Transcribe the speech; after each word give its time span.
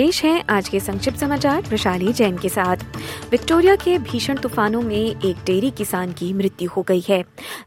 पेश 0.00 0.22
हैं 0.24 0.42
आज 0.50 0.68
के 0.68 0.78
संक्षिप्त 0.80 1.18
समाचार, 1.18 1.62
वैशाली 1.62 2.12
जैन 2.12 2.36
के 2.38 2.48
साथ। 2.48 2.76
विक्टोरिया 3.30 3.74
के 3.76 3.98
भीषण 3.98 4.38
तूफानों 4.38 4.80
में 4.82 4.96
एक 4.96 5.42
डेयरी 5.46 5.70
किसान 5.70 6.12
की 6.12 6.32
मृत्यु 6.32 6.70
हो 6.70 6.82
गई 6.82 7.02
है। 7.08 7.20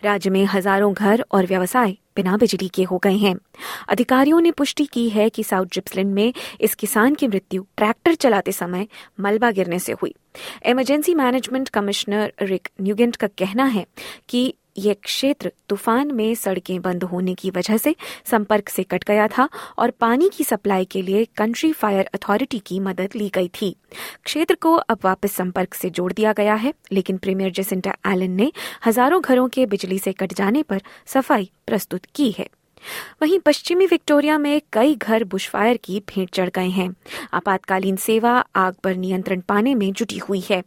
राज्य 0.04 0.30
में 0.30 0.44
हज़ारों 0.46 0.94
घर 0.94 1.24
और 1.32 1.46
व्यवसाय 1.46 1.96
बिना 2.16 2.38
बिजली 2.38 2.68
के 2.68 2.84
हो 2.84 2.98
गए 2.98 3.16
हैं। 3.16 3.36
अधिकारियों 3.90 4.40
ने 4.42 4.52
पुष्टि 4.52 4.86
की 4.86 5.08
है 5.10 5.30
कि 5.30 5.44
साउथ 5.44 5.66
जिप्सलैंड 5.74 6.14
में 6.14 6.34
इस 6.62 6.76
किसान 6.76 7.16
की 7.16 7.28
मृत्यु 7.28 7.66
ट्रैक्टर 7.78 8.16
चलाते 8.16 8.52
समय 8.52 8.88
मलबा 9.20 9.52
गिरने 9.52 9.80
से 9.80 9.92
हुई। 9.92 10.14
Emergency 10.66 11.16
management 11.16 11.70
commissioner 11.70 12.34
Rick 12.42 12.70
Nugent 12.82 13.16
का 13.16 13.28
कहना 13.28 13.66
है 13.66 13.86
कि 14.30 14.54
ये 14.78 14.94
क्षेत्र 14.94 15.52
तूफ़ान 15.70 16.12
में 16.12 16.34
सड़कें 16.36 16.82
बंद 16.82 17.04
होने 17.04 17.34
की 17.34 17.50
वजह 17.50 17.78
से 17.78 17.96
संपर्क 18.26 18.70
से 18.70 18.84
कट 18.84 19.04
गया 19.04 19.28
था 19.28 19.48
और 19.78 19.92
पानी 19.92 20.30
की 20.30 20.44
सप्लाई 20.44 20.86
के 20.86 21.02
लिए 21.02 21.26
कंट्री 21.38 21.72
फायर 21.74 22.10
अथॉरिटी 22.14 22.60
की 22.60 22.80
मदद 22.80 23.16
ली 23.16 23.30
गई 23.30 23.48
थी। 23.62 23.76
क्षेत्र 24.24 24.56
को 24.56 24.74
अब 24.74 25.00
वापस 25.04 25.32
संपर्क 25.32 25.74
से 25.74 25.90
जोड़ 25.90 26.12
दिया 26.14 26.34
गया 26.34 26.56
है, 26.56 26.74
लेकिन 26.92 27.18
प्रीमियर 27.18 27.52
जेसिंटा 27.52 27.96
एलन 28.08 28.32
ने 28.32 28.52
हज़ारों 28.86 29.22
घरों 29.22 29.48
के 29.48 29.66
बिजली 29.66 30.00
से 30.00 30.14
कट 30.14 30.34
जाने 30.34 30.64
पर 30.64 30.82
सफ़ाई 31.06 31.50
प्रस्तुत 31.68 32.06
की 32.06 32.32
है। 32.32 32.48
वहीं 33.22 33.40
पश्चिमी 33.40 33.86
विक्टोरिया 33.86 34.38
में 34.38 34.62
कई 34.74 34.96
घर 34.96 35.24
बुशफायर 35.24 35.78
की 35.78 36.00
भेंट 36.00 36.30
चढ़ 36.30 36.50
गए 36.50 36.70
हैं। 36.70 36.90
आपातकालीन 37.34 37.96
सेवा 37.96 38.34
आग 38.56 38.74
पर 38.74 38.96
नियंत्रण 38.96 39.42
पाने 39.42 39.76
में 39.76 39.92
जुटी 39.94 40.18
हुई 40.18 40.44
है। 40.50 40.62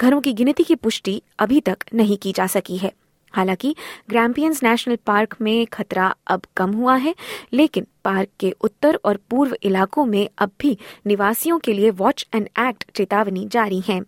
घरों 0.00 0.20
की 0.20 0.32
गिनती 0.32 0.64
की 0.64 0.74
पुष्टि 0.74 1.22
अभी 1.38 1.60
तक 1.60 1.84
नहीं 1.94 2.16
की 2.16 2.32
जा 2.32 2.46
सकी 2.46 2.76
है। 2.76 2.92
हालाँकि 3.32 3.74
ग्रैम्पियंस 4.10 4.62
नेशनल 4.62 4.96
पार्क 5.06 5.36
में 5.40 5.66
खतरा 5.66 6.14
अब 6.26 6.42
कम 6.56 6.72
हुआ 6.72 6.96
है, 6.96 7.14
लेकिन 7.52 7.86
पार्क 8.04 8.28
के 8.40 8.54
उत्तर 8.60 8.98
और 9.04 9.18
पूर्व 9.30 9.56
इलाकों 9.62 10.04
में 10.04 10.28
अब 10.38 10.50
भी 10.60 10.76
निवासियों 11.06 11.58
के 11.58 11.72
लिए 11.72 11.90
वॉच 11.90 12.26
एंड 12.34 12.48
एक्ट 12.58 12.90
चेतावनी 12.96 13.46
जारी 13.48 13.80
है। 13.80 14.00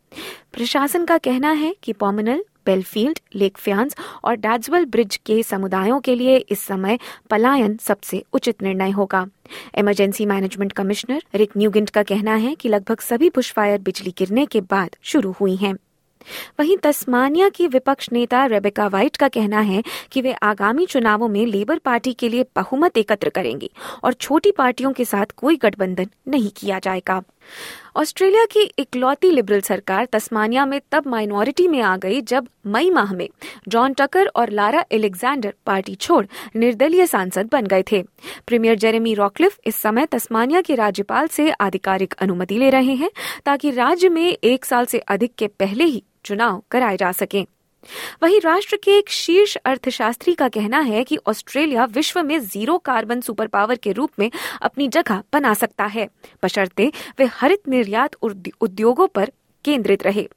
प्रशासन 0.52 1.04
का 1.04 1.18
कहना 1.18 1.50
है 1.50 1.74
कि 1.82 1.92
पॉमनल 1.92 2.44
बेलफील्ड 2.66 3.18
लेक 3.34 3.58
फ्यान्स 3.58 3.96
और 4.24 4.36
डैड्सवेल 4.36 4.84
ब्रिज 4.84 5.16
के 5.16 5.42
समुदायों 5.42 6.00
के 6.00 6.14
लिए 6.14 6.36
इस 6.36 6.60
समय 6.60 6.98
पलायन 7.30 7.76
सबसे 7.76 8.22
उचित 8.32 8.62
निर्णय 8.62 8.90
होगा। 8.90 9.26
Emergency 9.78 10.26
management 10.26 10.72
commissioner 10.72 11.22
Rick 11.34 11.56
Nugent 11.56 11.90
का 11.90 12.02
कहना 12.02 12.34
है 12.34 12.54
कि 12.54 12.68
लगभग 12.68 13.00
सभी 13.00 13.30
बुशफायर 13.30 13.78
बिजली 13.78 14.14
गिरने 14.18 14.46
के 14.46 14.60
बाद 14.60 14.96
शुरू 15.02 15.34
हुई 15.40 15.56
हैं। 15.56 15.74
वहीं 16.60 16.76
तस्मानिया 16.76 17.48
की 17.48 17.66
विपक्ष 17.66 18.08
नेता 18.12 18.44
रेबेका 18.46 18.86
वाइट 18.86 19.16
का 19.16 19.28
कहना 19.28 19.60
है 19.60 19.82
कि 20.12 20.20
वे 20.20 20.32
आगामी 20.42 20.86
चुनावों 20.86 21.28
में 21.28 21.44
लेबर 21.46 21.78
पार्टी 21.78 22.12
के 22.12 22.28
लिए 22.28 22.46
बहुमत 22.56 22.96
एकत्र 22.96 23.28
करेंगी 23.28 23.70
और 24.04 24.12
छोटी 24.12 24.52
पार्टियों 24.52 24.92
के 24.92 25.04
साथ 25.04 25.26
कोई 25.36 25.56
गठबंधन 25.56 26.06
नहीं 26.28 26.50
किया 26.56 26.78
जाएगा। 26.78 27.22
ऑस्ट्रेलिया 27.96 28.44
की 28.44 28.60
इकलौती 28.78 29.30
लिबरल 29.30 29.60
सरकार 29.60 30.04
तस्मानिया 30.04 30.64
में 30.66 30.80
तब 30.92 31.06
माइनॉरिटी 31.06 31.66
में 31.68 31.80
आ 31.80 31.96
गई 31.96 32.20
जब 32.20 32.46
मई 32.66 32.90
माह 32.90 33.12
में 33.12 33.28
जॉन 33.68 33.92
टकर 33.92 34.26
और 34.26 34.50
लारा 34.50 34.84
एलेक्जेंडर 34.92 35.54
पार्टी 35.66 35.94
छोड़ 35.94 36.24
निर्दलीय 36.56 37.06
सांसद 37.06 37.48
बन 37.52 37.66
गए 37.66 37.82
थे। 37.92 38.02
प्रीमियर 38.46 38.74
जेरेमी 38.74 39.14
रॉकलिफ 39.14 39.58
इस 39.66 39.76
समय 39.76 40.06
तस्मानिया 40.06 40.60
के 40.60 40.74
राज्यपाल 40.74 41.26
से 41.26 41.50
आधिकारिक 41.50 42.14
अनुमति 42.14 42.58
ले 42.58 42.70
रहे 42.70 42.94
हैं 42.94 43.10
ताकि 43.44 43.70
राज्य 43.70 44.08
में 44.08 44.26
एक 44.26 44.64
साल 44.64 44.84
से 44.84 44.98
अधिक 44.98 45.34
के 45.38 45.46
पहले 45.46 45.84
ही 45.84 46.02
चुनाव 46.24 46.62
कराए 46.70 46.96
जा 46.96 47.12
सकें। 47.12 47.44
वहीं 48.22 48.40
राष्ट्र 48.40 48.76
के 48.76 48.90
एक 48.90 49.10
शीर्ष 49.10 49.56
अर्थशास्त्री 49.56 50.34
का 50.34 50.48
कहना 50.48 50.80
है 50.80 51.04
कि 51.04 51.18
ऑस्ट्रेलिया 51.26 51.84
विश्व 51.84 52.22
में 52.22 52.38
ज़ीरो 52.38 52.78
कार्बन 52.78 53.20
सुपर 53.20 53.46
पावर 53.46 53.76
के 53.76 53.92
रूप 53.92 54.10
में 54.18 54.30
अपनी 54.62 54.88
जगह 54.88 55.22
बना 55.32 55.54
सकता 55.54 55.84
है। 55.84 56.08
बशर्ते 56.44 56.92
वे 57.18 57.24
हरित 57.24 57.68
निर्यात 57.68 58.14
उद्योगों 58.14 59.06
पर 59.06 59.32
केंद्रित 59.64 60.02
रहे। 60.02 60.28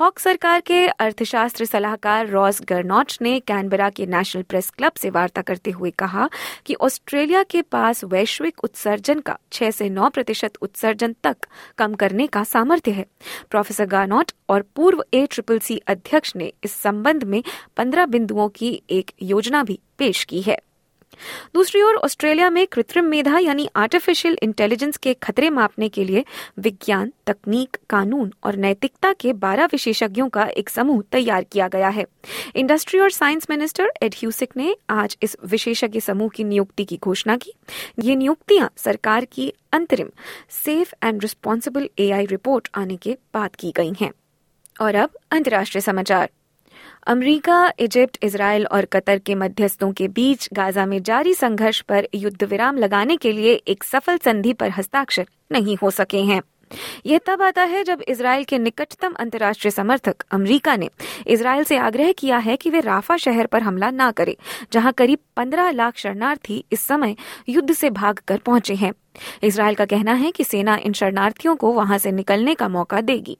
हॉक 0.00 0.18
सरकार 0.18 0.60
के 0.60 0.86
अर्थशास्त्र 0.88 1.64
सलाहकार 1.64 2.28
रॉस 2.28 2.60
गर्नॉट 2.68 3.12
ने 3.22 3.40
कैनबरा 3.40 3.90
के 3.90 4.06
नेशनल 4.06 4.42
प्रेस 4.42 4.70
क्लब 4.70 4.92
से 4.96 5.10
वार्ता 5.10 5.42
करते 5.42 5.70
हुए 5.70 5.90
कहा 5.90 6.28
कि 6.66 6.74
ऑस्ट्रेलिया 6.74 7.42
के 7.42 7.62
पास 7.62 8.04
वैश्विक 8.04 8.64
उत्सर्जन 8.64 9.20
का 9.20 9.38
6 9.52 9.70
से 9.70 9.90
9 9.90 10.10
प्रतिशत 10.10 10.52
उत्सर्जन 10.62 11.14
तक 11.24 11.36
कम 11.78 11.94
करने 11.94 12.26
का 12.26 12.44
सामर्थ्य 12.44 12.90
है। 12.90 13.06
प्रोफेसर 13.50 13.86
गार्नॉट 13.86 14.32
और 14.48 14.62
पूर्व 14.76 15.04
ए 15.14 15.26
ट्रिपल 15.26 15.58
सी 15.58 15.76
अध्यक्ष 15.86 16.36
ने 16.36 16.52
इस 16.64 16.72
संबंध 16.72 17.24
में 17.24 17.42
15 17.76 18.06
बिंदुओं 18.06 18.48
की 18.48 18.82
एक 18.90 19.10
योजना 19.22 19.62
भी 19.62 19.80
पेश 19.98 20.24
की 20.24 20.42
है। 20.42 20.58
दूसरी 21.54 21.82
ओर, 21.82 21.94
ऑस्ट्रेलिया 21.94 22.50
में 22.50 22.66
कृत्रिम 22.66 23.04
मेधा 23.04 23.38
यानी 23.38 23.68
आर्टिफिशियल 23.76 24.38
इंटेलिजेंस 24.42 24.96
के 24.96 25.14
खतरे 25.14 25.50
मापने 25.50 25.88
के 25.88 26.04
लिए 26.04 26.24
विज्ञान, 26.58 27.12
तकनीक, 27.26 27.76
कानून 27.90 28.32
और 28.44 28.56
नैतिकता 28.56 29.12
के 29.12 29.32
12 29.32 29.64
विशेषज्ञों 29.64 30.28
का 30.28 30.44
एक 30.44 30.68
समूह 30.68 31.02
तैयार 31.12 31.44
किया 31.44 31.68
गया 31.68 31.88
है। 31.88 32.06
इंडस्ट्री 32.56 33.00
और 33.00 33.10
साइंस 33.10 33.46
मिनिस्टर 33.50 33.92
एड 34.02 34.14
ह्यूसिक 34.14 34.56
ने 34.56 34.76
आज 34.90 35.18
इस 35.22 35.36
विशेषज्ञ 35.44 36.00
समूह 36.00 36.28
की 36.28 36.44
नियुक्ति 36.44 36.84
की 36.84 36.98
घोषणा 37.02 37.36
की। 37.36 37.52
ये 38.02 38.16
नियुक्तियाँ 38.16 38.70
सरकार 38.76 39.24
की 39.24 39.52
अंतरिम 39.72 40.10
safe 40.50 40.94
and 41.04 41.22
responsible 41.22 41.88
AI 41.98 42.26
report 42.26 42.68
आने 42.74 42.96
के 42.96 43.18
बाद 43.34 43.56
की 43.56 43.72
गई 43.76 43.92
हैं। 44.00 44.10
और 44.80 44.94
अब 44.94 45.10
अंतर्राष्ट्रीय 45.30 45.82
समाचार। 45.82 46.30
अमेरिका 47.06 47.72
इजिप्ट 47.78 48.18
इसराइल 48.22 48.64
और 48.66 48.84
कतर 48.84 49.18
के 49.18 49.34
मध्यस्थों 49.34 49.90
के 49.92 50.06
बीच 50.08 50.48
गाजा 50.52 50.86
में 50.86 51.02
जारी 51.02 51.34
संघर्ष 51.34 51.80
पर 51.80 52.08
युद्ध 52.14 52.42
विराम 52.42 52.78
लगाने 52.78 53.16
के 53.16 53.32
लिए 53.32 53.52
एक 53.68 53.84
सफल 53.84 54.16
संधि 54.16 54.52
पर 54.52 54.70
हस्ताक्षर 54.70 55.26
नहीं 55.52 55.76
हो 55.82 55.90
सके 55.90 56.20
हैं। 56.20 56.40
यह 57.06 57.20
तब 57.26 57.42
आता 57.42 57.62
है 57.62 57.82
जब 57.84 58.02
इसराइल 58.08 58.44
के 58.44 58.58
निकटतम 58.58 59.12
अंतर्राष्ट्रीय 59.12 59.70
समर्थक 59.70 60.24
अमेरिका 60.30 60.76
ने 60.76 60.88
इसराइल 61.26 61.64
से 61.64 61.76
आग्रह 61.78 62.12
किया 62.12 62.38
है 62.38 62.56
कि 62.56 62.70
वे 62.70 62.80
राफा 62.80 63.16
शहर 63.16 63.46
पर 63.46 63.62
हमला 63.62 63.90
न 63.90 64.10
करें, 64.10 64.34
जहाँ 64.72 64.92
करीब 64.92 65.18
15 65.36 65.70
लाख 65.70 65.96
शरणार्थी 65.96 66.64
इस 66.72 66.80
समय 66.80 67.16
युद्ध 67.48 67.72
से 67.72 67.90
भाग 67.90 68.18
कर 68.18 68.38
पहुँचे 68.38 68.74
हैं। 68.74 68.92
इसराइल 69.42 69.74
का 69.74 69.84
कहना 69.84 70.12
है 70.12 70.30
कि 70.30 70.44
सेना 70.44 70.76
इन 70.76 70.92
शरणार्थियों 70.92 71.54
को 71.56 71.72
वहाँ 71.72 71.98
से 71.98 72.12
निकलने 72.12 72.54
का 72.54 72.68
मौका 72.68 73.00
देगी, 73.00 73.36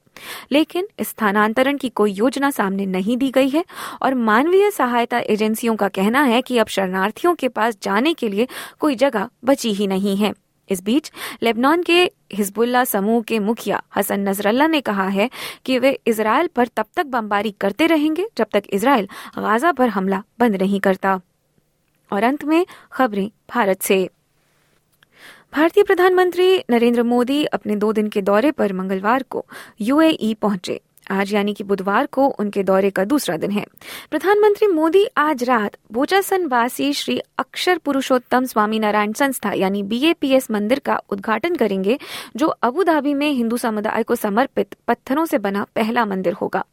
लेकिन 0.51 0.87
स्थानांतरण 1.01 1.77
की 1.77 1.89
कोई 1.89 2.11
योजना 2.11 2.49
सामने 2.51 2.85
नहीं 2.85 3.17
दी 3.17 3.29
गई 3.31 3.49
है 3.49 3.63
और 4.01 4.15
मानवीय 4.15 4.71
सहायता 4.71 5.19
एजेंसियों 5.19 5.75
का 5.75 5.87
कहना 5.89 6.23
है 6.23 6.41
कि 6.41 6.57
अब 6.57 6.67
शरणार्थियों 6.67 7.35
के 7.35 7.47
पास 7.49 7.77
जाने 7.83 8.13
के 8.13 8.29
लिए 8.29 8.47
कोई 8.79 8.95
जगह 8.95 9.29
बची 9.43 9.73
ही 9.73 9.87
नहीं 9.87 10.17
है। 10.17 10.33
इस 10.69 10.83
बीच 10.83 11.11
लेबनान 11.43 11.83
के 11.83 12.11
हिजबुल्ला 12.33 12.83
समूह 12.83 13.21
के 13.21 13.39
मुखिया 13.39 13.81
हसन 13.95 14.29
नजरल्ला 14.29 14.67
ने 14.67 14.81
कहा 14.81 15.07
है 15.07 15.29
कि 15.65 15.79
वे 15.79 15.99
इसराइल 16.07 16.47
पर 16.47 16.67
तब 16.67 16.85
तक 16.95 17.05
बमबारी 17.05 17.51
करते 17.51 17.87
रहेंगे 17.87 18.27
जब 18.37 18.47
तक 18.53 18.63
इसराइल 18.69 19.07
गाजा 19.37 19.71
पर 19.71 19.89
हमला 19.89 20.23
बंद 20.39 20.55
नहीं 20.55 20.79
करता। 20.79 21.19
और 22.11 22.23
अंत 22.23 22.43
में 22.43 22.65
खबरें 22.91 23.29
भारत 23.55 23.81
से। 23.81 24.09
भारतीय 25.53 25.83
प्रधानमंत्री 25.83 26.63
नरेंद्र 26.69 27.03
मोदी 27.03 27.45
अपने 27.45 27.75
दो 27.75 27.93
दिन 27.93 28.07
के 28.07 28.21
दौरे 28.21 28.51
पर 28.51 28.73
मंगलवार 28.73 29.23
को 29.23 29.45
यूएई 29.81 30.33
पहुँचे। 30.33 30.81
आज 31.11 31.33
यानी 31.33 31.53
कि 31.53 31.63
बुधवार 31.63 32.05
को 32.05 32.27
उनके 32.27 32.63
दौरे 32.63 32.89
का 32.89 33.03
दूसरा 33.05 33.37
दिन 33.37 33.51
है। 33.51 33.65
प्रधानमंत्री 34.11 34.67
मोदी 34.67 35.05
आज 35.17 35.43
रात 35.43 35.77
बोचासन 35.91 36.45
वासी 36.45 36.93
श्री 36.93 37.19
अक्षर 37.37 37.77
पुरुषोत्तम 37.77 38.45
स्वामी 38.45 38.79
नारायण 38.79 39.13
संस्था 39.13 39.51
यानी 39.53 39.83
बीएपीएस 39.83 40.51
मंदिर 40.51 40.79
का 40.79 40.99
उद्घाटन 41.09 41.55
करेंगे, 41.55 41.99
जो 42.35 42.47
अबू 42.47 42.83
धाबी 42.83 43.13
में 43.13 43.31
हिंदू 43.31 43.57
समुदाय 43.57 44.03
को 44.03 44.15
समर्पित 44.15 44.75
पत्थरों 44.87 45.25
से 45.25 45.37
बना 45.37 45.65
पहला 45.75 46.05
मंदिर 46.05 46.33
होगा। 46.33 46.63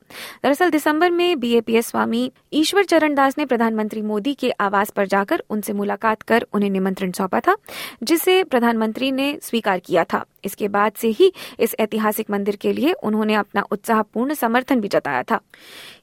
दरअसल 0.45 0.71
दिसंबर 0.71 1.11
में 1.11 1.41
बीएपीएस 1.41 1.87
स्वामी 1.87 2.33
ईश्वर 2.53 2.85
चरण 2.85 3.15
दास 3.15 3.39
ने 3.39 3.47
प्रधानमंत्री 3.47 4.03
मोदी 4.03 4.35
के 4.35 4.51
आवास 4.51 4.91
पर 4.91 5.07
जाकर 5.07 5.43
उनसे 5.51 5.73
मुलाकात 5.73 6.23
कर 6.23 6.47
उन्हें 6.53 6.71
निमंत्रण 6.71 7.13
सौंपा 7.13 7.41
था, 7.41 7.57
जिसे 8.03 8.43
प्रधानमंत्री 8.45 9.13
ने 9.13 9.39
स्वीकार 9.43 9.79
किया 9.79 10.05
था। 10.05 10.25
इसके 10.45 10.69
बाद 10.69 10.93
से 10.93 11.09
ही 11.09 11.33
इस 11.61 11.75
ऐतिहासिक 11.81 12.31
मंदिर 12.31 12.57
के 12.57 12.73
लिए 12.73 12.93
उन्होंने 12.93 13.35
अपना 13.35 13.63
उत्साहपूर्ण 13.71 14.35
समर्थन 14.35 14.81
भी 14.81 14.89
जताया 14.89 15.23
था। 15.23 15.41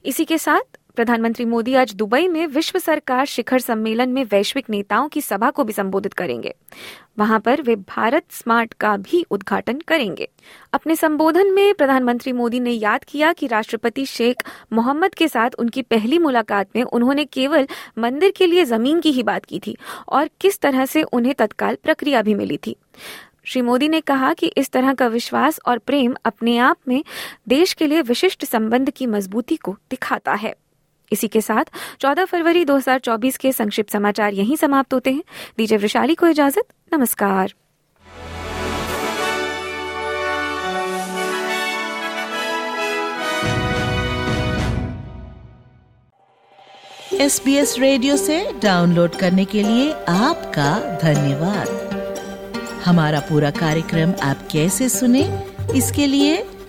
इसी 0.04 0.24
के 0.24 0.38
साथ 0.38 0.78
प्रधानमंत्री 0.96 1.44
मोदी 1.44 1.74
आज 1.74 1.94
दुबई 1.94 2.28
में 2.28 2.46
विश्व 2.46 2.78
सरकार 2.78 3.26
शिखर 3.26 3.58
सम्मेलन 3.58 4.08
में 4.08 4.24
वैश्विक 4.24 4.70
नेताओं 4.70 5.08
की 5.08 5.20
सभा 5.20 5.50
को 5.50 5.64
भी 5.64 5.72
संबोधित 5.72 6.12
करेंगे। 6.12 6.54
वहाँ 7.18 7.40
पर 7.40 7.62
वे 7.62 7.76
भारत 7.76 8.24
स्मार्ट 8.30 8.74
का 8.74 8.96
भी 8.96 9.24
उद्घाटन 9.30 9.80
करेंगे। 9.88 10.28
अपने 10.72 10.96
संबोधन 10.96 11.52
में 11.52 11.74
प्रधानमंत्री 11.74 12.32
मोदी 12.32 12.60
ने 12.60 12.70
याद 12.70 13.04
किया 13.04 13.32
कि 13.32 13.46
राष्ट्रपति 13.46 14.06
शेख 14.06 14.42
मोहम्मद 14.72 15.14
के 15.14 15.28
साथ 15.28 15.50
उनकी 15.58 15.82
पहली 15.82 16.18
मुलाकात 16.18 16.68
में 16.76 16.82
उन्होंने 16.82 17.24
केवल 17.24 17.66
मंदिर 17.98 18.30
के 18.30 18.46
लिए 18.46 18.64
ज़मीन 18.64 19.00
की 19.00 19.12
ही 19.12 19.22
बात 19.22 19.44
की 19.44 19.60
थी 19.66 19.76
और 20.08 20.28
किस 20.40 20.60
तरह 20.60 20.86
से 20.86 21.02
उन्हें 21.02 21.34
तत्काल 21.34 21.74
प्रक्रिया 21.74 22.22
भी 22.22 22.34
मिली 22.34 22.56
थी। 22.56 22.76
श्री 23.44 23.62
मोदी 23.62 23.88
ने 23.88 24.00
कहा 24.00 24.32
कि 24.32 24.46
इस 24.46 24.70
तरह 24.70 24.94
का 24.94 25.06
विश्वास 25.06 25.60
और 25.66 25.78
प्रेम 25.78 26.14
अपने 26.24 26.58
आप 26.58 26.76
में 26.88 27.04
देश 27.48 27.72
के 27.72 27.86
लिए 27.86 28.02
विशिष्ट 28.02 28.44
संबंध 28.44 28.90
की 28.90 29.06
मजबूती 29.06 29.56
को 29.56 29.76
दिखाता 29.90 30.34
है। 30.34 30.54
इसी 31.12 31.28
के 31.28 31.40
साथ 31.40 31.72
14 32.00 32.24
फरवरी 32.24 32.64
2024 32.64 33.36
के 33.36 33.52
संक्षिप्त 33.52 33.92
समाचार 33.92 34.34
यहीं 34.34 34.56
समाप्त 34.56 34.94
होते 34.94 35.12
हैं। 35.12 35.22
दीजिए 35.58 35.78
वैशाली 35.78 36.14
को 36.14 36.26
इजाज़त, 36.26 36.64
नमस्कार। 36.94 37.54
एस 47.14 47.40
बी 47.44 47.54
एस 47.54 47.74
रेडियो 47.78 48.16
से 48.16 48.36
डाउनलोड 48.62 49.16
करने 49.16 49.44
के 49.44 49.62
लिए 49.62 49.92
आपका 50.08 50.70
धन्यवाद। 51.02 51.68
हमारा 52.84 53.20
पूरा 53.20 53.50
कार्यक्रम 53.50 54.12
आप 54.22 54.48
कैसे 54.52 54.88
सुने, 54.88 55.22
इसके 55.76 56.06
लिए 56.06 56.36